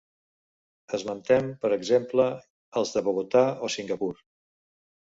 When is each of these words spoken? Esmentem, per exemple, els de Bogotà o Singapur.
Esmentem, 0.97 1.51
per 1.65 1.71
exemple, 1.77 2.27
els 2.83 2.95
de 2.97 3.07
Bogotà 3.11 3.47
o 3.69 3.73
Singapur. 3.79 4.15